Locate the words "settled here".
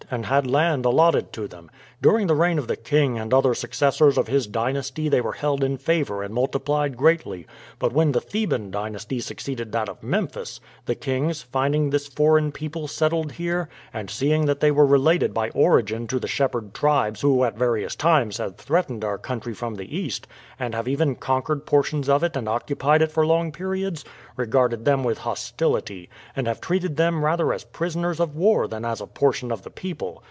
12.89-13.69